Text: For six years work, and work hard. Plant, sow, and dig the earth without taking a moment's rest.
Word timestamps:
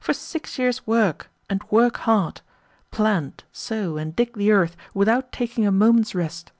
For 0.00 0.14
six 0.14 0.58
years 0.58 0.86
work, 0.86 1.28
and 1.50 1.62
work 1.70 1.98
hard. 1.98 2.40
Plant, 2.90 3.44
sow, 3.52 3.98
and 3.98 4.16
dig 4.16 4.34
the 4.34 4.50
earth 4.50 4.78
without 4.94 5.30
taking 5.30 5.66
a 5.66 5.70
moment's 5.70 6.14
rest. 6.14 6.52